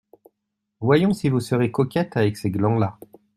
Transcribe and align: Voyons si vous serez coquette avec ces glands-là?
Voyons 0.79 1.13
si 1.13 1.29
vous 1.29 1.39
serez 1.39 1.69
coquette 1.69 2.17
avec 2.17 2.35
ces 2.35 2.49
glands-là? 2.49 2.97